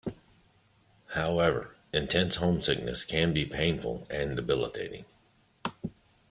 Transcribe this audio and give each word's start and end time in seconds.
However, 1.09 1.75
intense 1.93 2.37
homesickness 2.37 3.05
can 3.05 3.33
be 3.35 3.45
painful 3.45 4.07
and 4.09 4.35
debilitating. 4.35 5.05